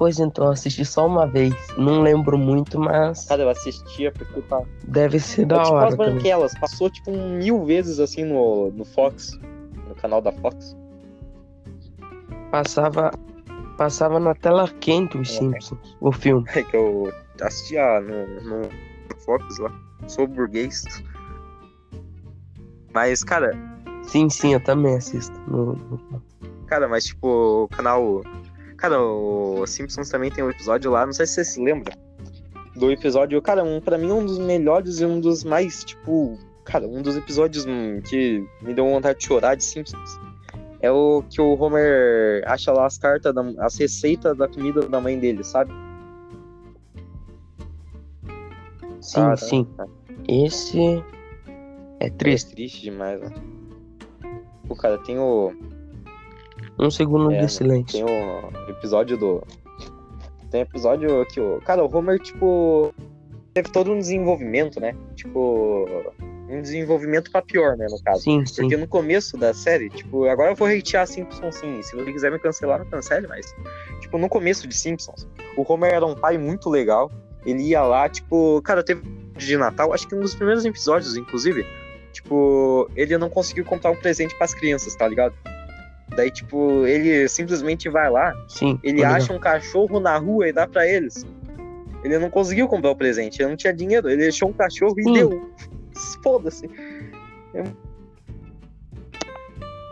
[0.00, 1.54] Pois então, eu assisti só uma vez.
[1.76, 4.62] Não lembro muito, mas Cara, eu assistia porque tá.
[4.88, 6.12] deve ser É da tipo hora as também.
[6.14, 6.58] branquelas.
[6.58, 9.38] Passou tipo mil vezes assim no, no Fox.
[9.86, 10.74] No canal da Fox.
[12.50, 13.10] Passava,
[13.76, 15.20] passava na tela quente É.
[15.20, 16.46] os Simpsons, o filme.
[16.48, 18.26] que eu assistia no,
[18.62, 18.68] no
[19.18, 19.70] Fox lá.
[20.08, 20.82] Sou burguês.
[22.94, 23.52] Mas, cara,
[24.02, 25.38] Sim, sim, eu também assisto.
[25.46, 25.76] No-
[26.66, 28.22] cara, mas tipo, o canal.
[28.80, 31.92] Cara, o Simpsons também tem um episódio lá, não sei se você se lembra.
[32.74, 36.38] Do episódio, cara, um, pra mim um dos melhores e um dos mais, tipo.
[36.64, 40.18] Cara, um dos episódios hum, que me deu vontade de chorar de Simpsons.
[40.80, 44.98] É o que o Homer acha lá as cartas, da, as receitas da comida da
[45.00, 45.70] mãe dele, sabe?
[49.00, 49.64] Sim, Cara, sim.
[49.76, 49.90] cara.
[50.28, 50.78] Esse
[51.98, 52.52] é É triste.
[52.54, 53.30] triste demais, né?
[54.68, 55.52] Pô, cara, tem o.
[56.80, 58.04] Um segundo É, de silêncio.
[58.04, 59.42] Tem o episódio do.
[60.50, 61.60] Tem episódio que o.
[61.60, 62.94] Cara, o Homer, tipo.
[63.52, 64.96] Teve todo um desenvolvimento, né?
[65.14, 65.86] Tipo.
[66.48, 68.22] Um desenvolvimento pra pior, né, no caso.
[68.22, 68.62] Sim, sim.
[68.62, 71.80] Porque no começo da série, tipo, agora eu vou hatear Simpsons sim.
[71.80, 73.54] Se você quiser me cancelar, me cancele, mas.
[74.00, 77.10] Tipo, no começo de Simpsons, o Homer era um pai muito legal.
[77.46, 79.02] Ele ia lá, tipo, cara, teve
[79.36, 81.64] de Natal, acho que um dos primeiros episódios, inclusive.
[82.12, 85.34] Tipo, ele não conseguiu comprar um presente pras crianças, tá ligado?
[86.20, 88.78] Daí, tipo, ele simplesmente vai lá, Sim.
[88.82, 91.24] ele acha um cachorro na rua e dá pra eles.
[92.04, 95.04] Ele não conseguiu comprar o presente, ele não tinha dinheiro, ele achou um cachorro e
[95.04, 95.12] Sim.
[95.14, 95.50] deu.
[96.22, 96.68] Foda-se.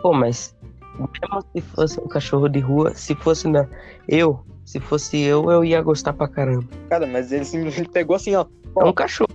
[0.03, 0.55] Pô, mas
[0.99, 3.67] mesmo se fosse um cachorro de rua, se fosse na...
[4.07, 6.67] eu, se fosse eu, eu ia gostar pra caramba.
[6.89, 8.45] Cara, mas ele simplesmente pegou assim, ó.
[8.79, 9.33] É um cachorro.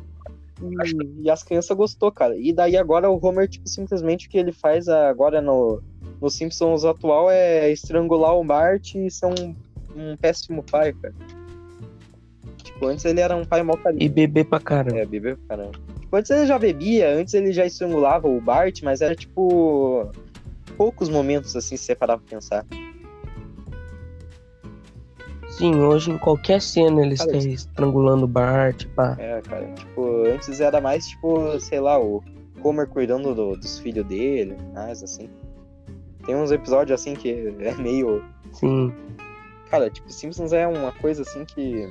[0.63, 2.37] E, e as crianças gostou, cara.
[2.39, 5.83] E daí agora o Homer, tipo, simplesmente o que ele faz agora no,
[6.25, 9.55] no Simpsons atual é estrangular o Bart e ser um,
[9.95, 11.15] um péssimo pai, cara.
[12.63, 14.03] Tipo, antes ele era um pai mal carinho.
[14.03, 14.99] E beber pra caramba.
[14.99, 15.73] É, bebeu, caramba.
[16.01, 20.11] Tipo, antes ele já bebia, antes ele já estrangulava o Bart, mas era tipo.
[20.79, 22.65] poucos momentos assim, se você parar pra pensar.
[25.51, 29.15] Sim, hoje em qualquer cena eles Cara, estão estrangulando o Bart, pá.
[29.19, 32.25] É, cara, tipo, antes era mais, tipo, sei lá, o
[32.63, 35.29] Homer cuidando do- dos filhos dele, mais assim.
[36.27, 38.25] Tem uns episódios assim que é meio.
[38.53, 38.93] Sim,
[39.71, 41.89] Cara, tipo, Simpsons é uma coisa assim que.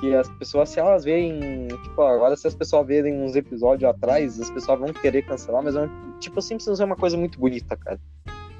[0.00, 1.68] Que as pessoas, se elas verem.
[1.68, 5.76] Tipo, agora se as pessoas verem uns episódios atrás, as pessoas vão querer cancelar, mas
[5.76, 5.88] é
[6.20, 8.00] tipo, Simpsons é uma coisa muito bonita, cara.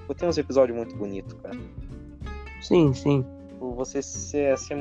[0.01, 1.57] Tipo, Tem uns episódios muito bonitos, cara.
[2.61, 3.25] sim, sim.
[3.49, 4.75] Tipo, Você se, se.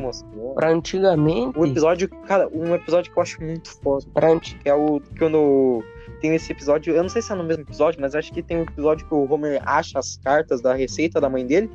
[0.56, 4.06] Pra antigamente, O episódio, cara, um episódio que eu acho muito foda.
[4.14, 4.58] pra anti...
[4.58, 5.84] Que é o quando
[6.20, 8.58] tem esse episódio, eu não sei se é no mesmo episódio, mas acho que tem
[8.58, 11.70] um episódio que o Homer acha as cartas da receita da mãe dele,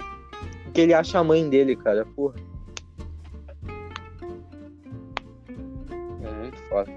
[0.72, 2.35] que ele acha a mãe dele, cara, porra.
[6.22, 6.90] É muito foda.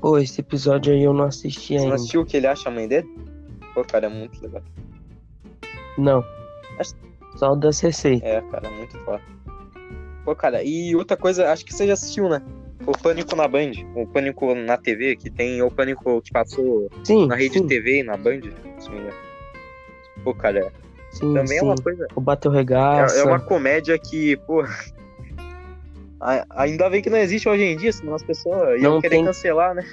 [0.00, 1.90] Pô, esse episódio aí eu não assisti Você ainda.
[1.90, 3.08] Você assistiu o que ele acha a mãe dele?
[3.74, 4.62] Pô, cara, é muito legal.
[5.96, 6.24] Não.
[6.78, 6.94] Acho...
[7.36, 8.28] Só o das receitas.
[8.28, 9.22] É, cara, é muito foda.
[10.24, 12.42] Pô, cara, e outra coisa, acho que você já assistiu, né?
[12.88, 17.26] O Pânico na Band, o Pânico na TV, que tem o Pânico que passou Sim,
[17.26, 18.40] na rede sim, TV e na Band,
[18.78, 19.16] se me engano.
[20.24, 20.72] Pô, cara,
[21.10, 21.66] sim, também é sim.
[21.66, 22.06] uma coisa.
[22.14, 23.18] O Bateu É, Regaça.
[23.18, 24.64] é uma comédia que, pô.
[26.48, 29.24] Ainda bem que não existe hoje em dia, senão as pessoas iam Não querer tem-
[29.26, 29.84] cancelar, né?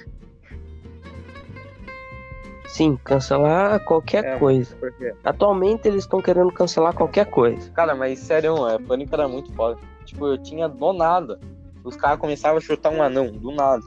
[2.67, 4.38] Sim, cancelar qualquer É.
[4.39, 4.73] coisa.
[4.77, 7.69] Porque, Atualmente eles estão querendo cancelar qualquer coisa.
[7.71, 9.77] cara, mas sério, é, Pânico era muito foda.
[10.05, 11.38] Tipo, eu tinha do nada.
[11.86, 13.84] Os caras começavam a chutar um anão, do nada.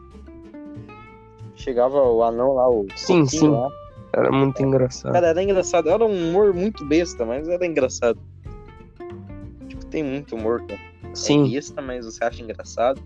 [1.56, 3.48] Chegava o anão lá, o Sim, sim.
[3.48, 3.68] lá.
[4.12, 5.12] Era muito engraçado.
[5.12, 5.90] Cara, era engraçado.
[5.90, 8.18] Era um humor muito besta, mas era engraçado.
[9.66, 10.80] Tipo, tem muito humor, cara.
[11.02, 13.02] É Sim, besta, mas você acha engraçado.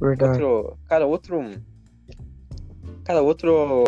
[0.00, 0.42] verdade.
[0.42, 0.78] Outro.
[0.88, 1.40] Cara, outro.
[3.04, 3.84] Cara, outro.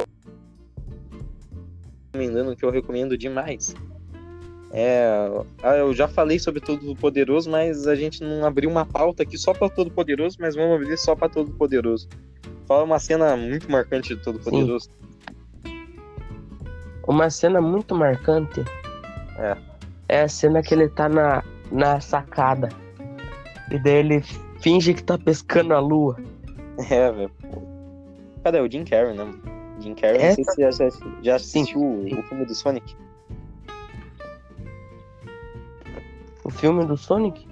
[2.12, 3.74] Recomendando que eu recomendo demais.
[4.72, 5.28] É.
[5.62, 9.36] ah, Eu já falei sobre Todo Poderoso, mas a gente não abriu uma pauta aqui
[9.36, 12.08] só pra Todo Poderoso, mas vamos abrir só pra Todo Poderoso.
[12.66, 14.88] Fala uma cena muito marcante de Todo Poderoso.
[17.06, 18.62] Uma cena muito marcante
[19.38, 19.56] É.
[20.08, 22.68] é a cena que ele tá na, na sacada.
[23.70, 24.22] E daí ele
[24.60, 26.16] finge que tá pescando a lua.
[26.90, 27.30] É, velho.
[28.42, 29.30] É o Jim Carrey, né?
[29.80, 32.14] Jim Carrey, não sei Essa- se você já, já, Sim, assistiu sim.
[32.18, 32.96] o filme do Sonic.
[36.50, 37.46] O filme do Sonic?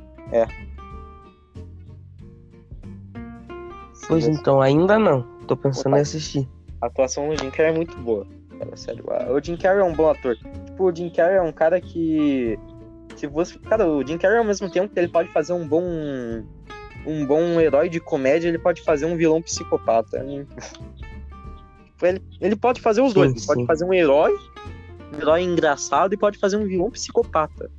[4.08, 5.22] Pois Sim, então, ainda não.
[5.46, 5.98] Tô pensando Opa.
[5.98, 6.48] em assistir.
[6.80, 8.26] A atuação do Jim Carrey é muito boa.
[8.58, 9.04] Cara, sério.
[9.30, 10.36] O Jim Carrey é um bom ator.
[10.36, 12.58] Tipo, o Jim Carrey é um cara que.
[13.16, 13.56] Se você.
[13.60, 15.84] Cara, o Jim Carrey, ao mesmo tempo que ele pode fazer um bom.
[17.06, 20.24] Um bom herói de comédia, ele pode fazer um vilão psicopata.
[21.84, 23.32] Tipo, Ele, ele pode fazer os Sim, dois.
[23.36, 24.32] Ele pode fazer um herói,
[25.14, 27.70] um herói engraçado, e pode fazer um vilão psicopata.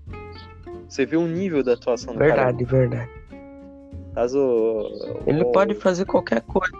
[0.89, 2.51] Você vê o nível da atuação do cara.
[2.51, 3.09] Verdade, verdade.
[4.15, 4.89] Caso.
[5.27, 6.73] Ele o- pode fazer qualquer coisa.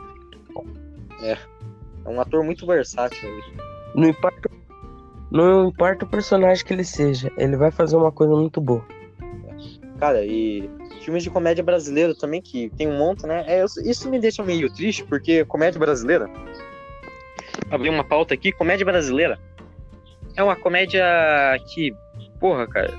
[1.22, 1.38] É
[2.06, 3.30] um ator muito versátil.
[3.30, 3.43] ele.
[3.93, 4.50] Não importa,
[5.32, 8.84] não importa o personagem que ele seja, ele vai fazer uma coisa muito boa.
[10.00, 10.69] Cara, e
[11.02, 13.43] filmes de comédia brasileira também, que tem um monte, né?
[13.48, 16.30] É, isso- isso me deixa meio triste, porque comédia brasileira.
[17.69, 19.38] Abri uma pauta aqui, comédia brasileira.
[20.36, 21.04] É uma comédia
[21.74, 21.93] que,
[22.39, 22.93] porra, cara.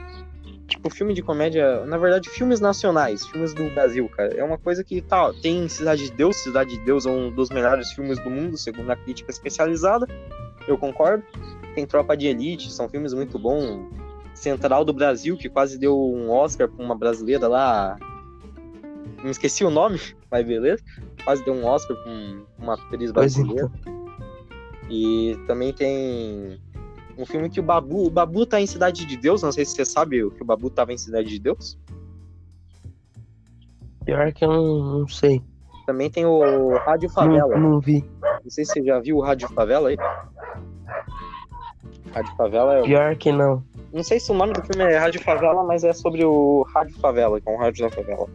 [0.71, 1.85] Tipo, filme de comédia.
[1.85, 4.33] Na verdade, filmes nacionais, filmes do Brasil, cara.
[4.35, 6.37] É uma coisa que, tá, tem Cidade de Deus.
[6.37, 10.07] Cidade de Deus é um dos melhores filmes do mundo, segundo a crítica especializada.
[10.69, 11.25] Eu concordo.
[11.75, 13.89] Tem Tropa de Elite, são filmes muito bons.
[14.35, 17.99] Central do Brasil, que quase deu um Oscar pra uma brasileira lá.
[19.23, 20.83] Me esqueci o nome, mas beleza.
[21.25, 23.71] Quase deu um Oscar pra um- uma atriz brasileira.
[23.81, 24.01] então.
[24.89, 26.61] E também tem
[27.23, 28.07] um filme que o Babu.
[28.07, 29.43] O Babu tá em Cidade de Deus.
[29.43, 31.79] Não sei se você sabe que o Babu tava em Cidade de Deus.
[34.05, 35.43] Pior que eu não, não sei.
[35.87, 37.59] Também tem o Rádio Não, Favela.
[37.59, 38.05] não vi.
[38.43, 39.97] Não sei se você já viu o Rádio Favela aí.
[42.13, 42.83] Rádio Favela é.
[42.83, 43.63] Pior que não.
[43.93, 46.97] Não sei se o nome do filme é Rádio Favela, mas é sobre o Rádio
[46.99, 48.29] Favela, que é um rádio da favela.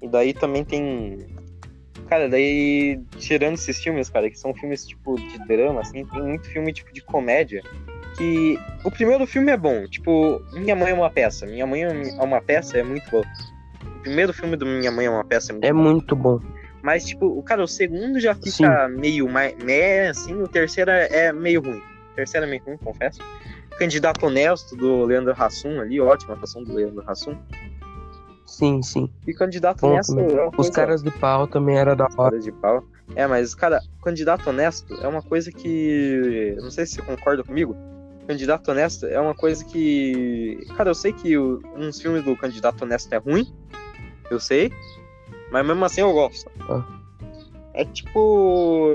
[0.00, 1.26] E daí também tem.
[2.08, 6.46] Cara, daí, tirando esses filmes, cara, que são filmes tipo de drama, assim, tem muito
[6.48, 7.62] filme tipo de comédia.
[8.16, 11.46] Que o primeiro filme é bom, tipo, Minha Mãe é uma Peça.
[11.46, 13.22] Minha Mãe é uma Peça é muito bom.
[13.84, 16.40] O primeiro filme do Minha Mãe é uma Peça é muito É muito bom.
[16.82, 21.08] mas, tipo, o cara, o segundo já fica meio mais, meh, assim, o terceiro é,
[21.10, 21.78] é meio ruim.
[22.12, 23.20] O terceiro é meio ruim, confesso.
[23.78, 27.36] Candidato Honesto, do Leandro Hassum ali, ótima atuação do Leandro Hassum.
[28.46, 29.10] Sim, sim.
[29.26, 32.38] E Candidato Bom Honesto é Os caras de pau também era da hora.
[32.38, 32.84] De pau.
[33.16, 36.54] É, mas, cara, Candidato Honesto é uma coisa que...
[36.60, 37.74] Não sei se você concorda comigo.
[38.26, 40.58] Candidato Honesto é uma coisa que...
[40.76, 43.52] Cara, eu sei que o- uns filmes do Candidato Honesto é ruim.
[44.30, 44.72] Eu sei.
[45.50, 46.50] Mas mesmo assim eu gosto.
[46.68, 46.84] Ah.
[47.74, 48.92] É tipo...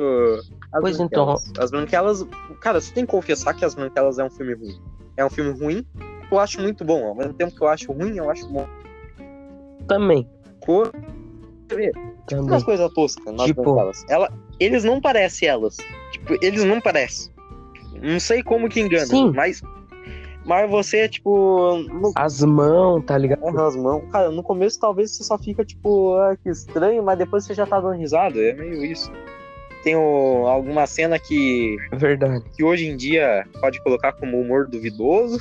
[0.73, 1.35] As Pois então.
[1.57, 2.25] As Branquelas...
[2.61, 4.81] Cara, você tem que confessar que As Branquelas é um filme ruim.
[5.17, 5.85] É um filme ruim.
[6.31, 7.05] Eu acho muito bom.
[7.07, 8.67] Ao mesmo tempo que eu acho ruim, eu acho bom.
[9.87, 10.27] Também.
[10.59, 10.91] Cor...
[11.71, 12.61] Umas Também.
[12.63, 14.03] coisas toscas nas Tipo- branquelas.
[14.09, 15.77] Ela, eles não parecem elas.
[16.11, 17.31] Tipo, eles não parecem.
[18.01, 19.31] Não sei como que engana, Sim.
[19.35, 19.61] mas.
[20.45, 21.77] Mas você, tipo.
[21.91, 23.45] No, As mãos, tá ligado?
[23.59, 24.03] as mãos.
[24.11, 27.65] Cara, no começo talvez você só fica, tipo, ah, que estranho, mas depois você já
[27.65, 28.39] tá dando risada.
[28.39, 29.11] É meio isso.
[29.83, 32.43] Tem o- alguma cena que, Verdade.
[32.55, 35.39] que hoje em dia pode colocar como humor duvidoso.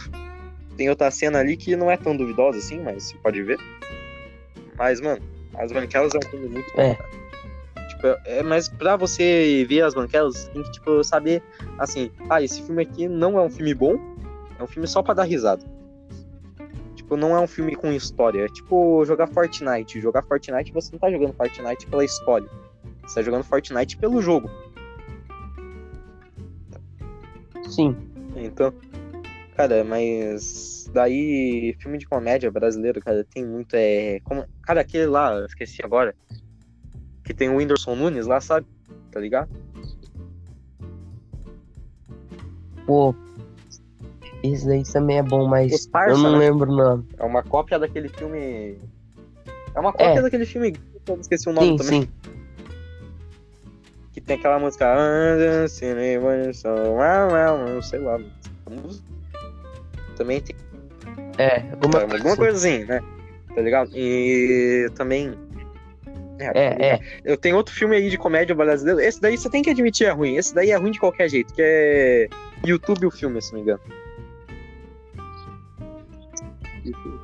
[0.77, 3.59] Tem outra cena ali que não é tão duvidosa assim, mas você pode ver.
[4.77, 5.21] Mas, mano,
[5.57, 6.95] As Branquelas é um filme muito bom, É.
[6.95, 7.09] cara.
[7.99, 11.43] Tipo, é, mas pra você ver as Branquelas, você tem que, tipo, saber,
[11.79, 13.99] assim, ah, esse filme aqui não é um filme bom,
[14.57, 15.65] é um filme só pra dar risada.
[16.95, 18.45] Tipo, não é um filme com história.
[18.45, 20.01] É tipo jogar Fortnite.
[20.01, 22.49] Jogar Fortnite, você não tá jogando Fortnite pela história.
[23.03, 24.49] Você tá jogando Fortnite pelo jogo.
[27.69, 27.97] Sim.
[28.37, 28.73] Então,
[29.57, 35.35] cara, mas daí filme de comédia brasileiro, cara, tem muito é, como, cara, aquele lá,
[35.35, 36.15] eu esqueci agora,
[37.29, 38.67] que tem o Whindersson Nunes lá, sabe?
[39.13, 39.51] Tá ligado?
[42.87, 43.15] Pô.
[44.43, 46.39] Esse daí também é bom, mas eu não né?
[46.39, 47.07] lembro o nome.
[47.19, 48.79] É uma cópia daquele filme
[49.75, 50.23] É uma cópia É.
[50.23, 50.75] daquele filme
[51.07, 52.09] eu esqueci o nome Sim, também, sim.
[54.13, 54.87] que tem aquela música
[57.83, 58.19] sei lá.
[60.17, 60.57] Também tem
[61.37, 62.37] É, alguma, alguma, coisa.
[62.37, 63.03] coisa assim, né?
[63.55, 63.91] Tá ligado?
[63.95, 65.35] E também
[66.39, 66.83] É, ligado?
[66.83, 67.01] é.
[67.25, 69.01] Eu tenho outro filme aí de comédia brasileiro.
[69.01, 70.37] Esse daí você tem que admitir é ruim.
[70.37, 72.29] Esse daí é ruim de qualquer jeito, que é
[72.67, 73.81] YouTube o filme, se não me engano.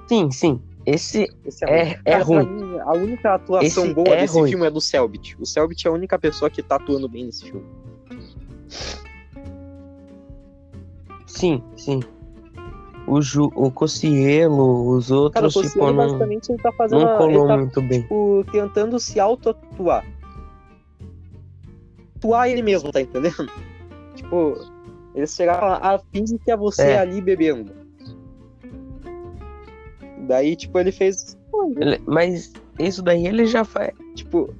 [0.08, 0.60] Sim, sim.
[0.86, 1.96] Esse Esse É- ruim.
[2.04, 2.46] é pra ruim.
[2.46, 4.50] mim, a única atuação Esse boa é desse ruim.
[4.50, 5.34] filme é do Selbit.
[5.40, 7.64] O Selbit é a única pessoa que tá atuando bem nesse filme.
[11.26, 12.00] Sim, sim.
[13.06, 17.04] O, Ju, o Cocielo, os Cara, o outros, tipo, não, basicamente, ele tá fazendo.
[17.04, 18.00] não colou tá, muito bem.
[18.02, 20.04] tipo, tentando se auto-atuar.
[22.16, 23.50] Atuar ele mesmo, tá entendendo?
[24.14, 24.54] Tipo,
[25.14, 26.98] ele chegaram lá, ah, finge que é você É.
[26.98, 27.72] ali bebendo.
[30.26, 31.36] Daí, tipo, ele fez.
[31.76, 33.92] Ele- mas isso daí ele já faz.
[34.14, 34.54] Tipo,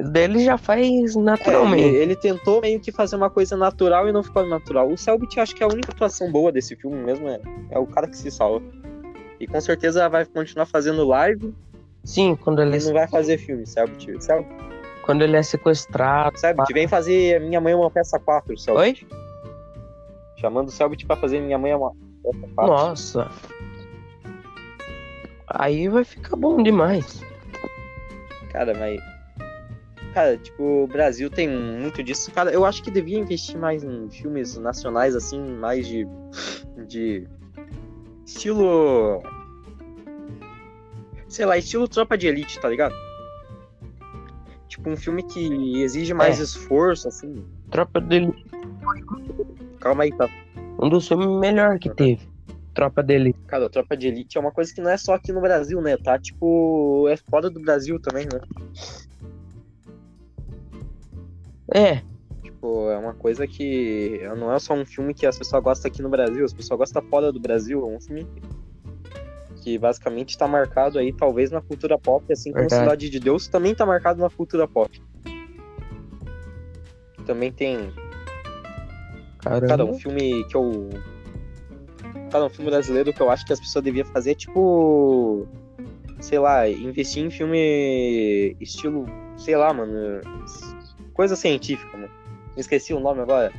[0.00, 1.94] Isso daí ele já faz É, ele, naturalmente.
[1.96, 4.88] ele tentou meio que fazer uma coisa natural e não ficou natural.
[4.88, 7.86] O Selbit, acho que é a única atuação boa desse filme mesmo é, é o
[7.86, 8.64] cara que se salva.
[9.40, 11.54] E com certeza vai continuar fazendo live
[12.04, 14.22] Sim, quando ele, e não vai fazer filme, Selbit.
[14.22, 14.48] Selbit,
[15.04, 16.38] quando ele é sequestrado.
[16.38, 19.04] Selbit, vem fazer Minha Mãe é uma Peça 4, Selbit.
[19.04, 19.18] Oi?
[20.36, 22.72] Chamando o Selbit pra fazer Minha Mãe é uma Peça 4.
[22.72, 23.30] Nossa.
[25.48, 27.22] Aí vai ficar bom demais.
[28.52, 29.00] Cara, mas...
[30.14, 32.30] Cara, tipo, o Brasil tem muito disso.
[32.32, 36.06] Cara, eu acho que devia investir mais em filmes nacionais, assim, mais de...
[36.86, 37.28] De...
[38.26, 39.22] Estilo...
[41.28, 42.94] Sei lá, estilo Tropa de Elite, tá ligado?
[44.66, 46.42] Tipo, um filme que exige mais É.
[46.42, 47.44] esforço, assim.
[47.70, 48.32] Tropa dele.
[49.80, 50.28] Calma aí, tá?
[50.80, 52.26] Um dos filmes melhor que teve.
[52.72, 53.34] Tropa dele.
[53.46, 55.80] Cara, a Tropa de Elite é uma coisa que não é só aqui no Brasil,
[55.80, 55.96] né?
[55.96, 58.40] Tá, tipo, é fora do Brasil também, né?
[61.74, 62.02] É,
[62.58, 66.02] Tipo, é uma coisa que não é só um filme que as pessoas gostam aqui
[66.02, 67.80] no Brasil, as pessoas gostam fora do Brasil.
[67.80, 68.26] É um filme
[69.62, 72.82] que basicamente tá marcado aí, talvez, na cultura pop, assim como Verdade.
[72.82, 75.00] Cidade de Deus também tá marcado na cultura pop.
[77.26, 77.92] Também tem,
[79.38, 79.92] cara, caramba.
[79.92, 80.88] um filme que eu.
[82.30, 85.46] Cara, um filme brasileiro que eu acho que as pessoas deviam fazer tipo.
[86.18, 89.06] Sei lá, investir em filme estilo.
[89.36, 90.22] Sei lá, mano.
[91.18, 92.12] Coisa científica, mano.
[92.54, 93.52] Me esqueci o nome agora.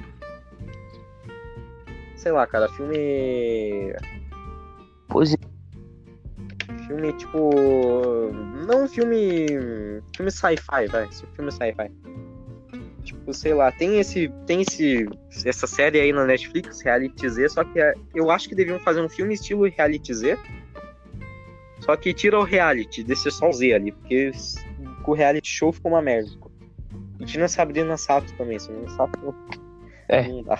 [2.15, 3.93] Sei lá, cara, filme.
[5.09, 5.35] Pois
[6.87, 8.31] Filme tipo.
[8.65, 9.45] Não filme.
[10.15, 11.09] Filme sci-fi, vai.
[11.35, 11.91] Filme sci-fi.
[13.03, 14.29] Tipo, sei lá, tem esse.
[14.47, 15.05] Tem esse.
[15.45, 19.01] Essa série aí na Netflix, Reality Z, só que é- eu acho que deviam fazer
[19.01, 20.37] um filme estilo Reality Z.
[21.81, 24.31] Só que tira o reality, deixa só o Z ali, porque
[25.05, 26.31] o reality show ficou uma merda.
[27.19, 29.35] E tinha a Sabrina Sato também, Sabrina Sato
[30.07, 30.27] É.
[30.27, 30.57] não dá.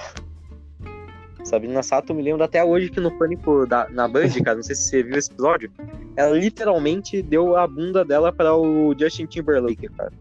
[1.44, 4.76] Sabrina Sato, me lembro até hoje que no Pânico da, na Band, cara, não sei
[4.76, 5.72] se você viu esse episódio,
[6.16, 10.12] ela literalmente deu a bunda dela para o Justin Timberlake, cara.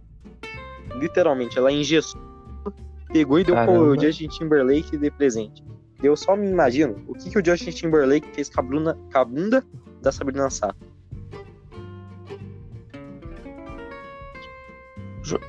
[0.94, 2.20] Literalmente, ela engessou,
[3.12, 3.78] pegou e deu Caramba.
[3.78, 5.62] pro Justin Timberlake de presente.
[6.02, 9.18] Eu só me imagino o que, que o Justin Timberlake fez com a, Bruna, com
[9.18, 9.64] a bunda
[10.00, 10.76] da Sabrina Sato.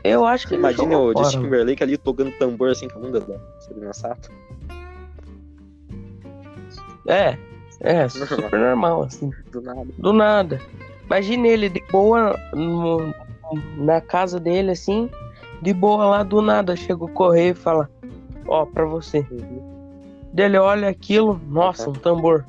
[0.03, 1.47] Eu acho que Imagina o Justin mano.
[1.49, 4.29] Timberlake ali tocando tambor assim com a bunda da Sabrina Sato.
[7.07, 7.37] É,
[7.79, 9.31] é, super normal, assim.
[9.51, 9.87] Do nada.
[9.97, 10.61] Do nada.
[11.05, 13.13] Imagina ele de boa no-
[13.77, 15.09] na casa dele, assim,
[15.61, 16.75] de boa lá, do nada.
[16.75, 17.89] Chega o correio e fala:
[18.47, 19.25] Ó, pra você.
[19.31, 19.67] Uhum.
[20.31, 22.45] Dele olha aquilo, nossa, um tambor.